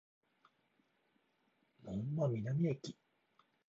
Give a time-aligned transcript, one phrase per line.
[1.83, 2.95] 門真南駅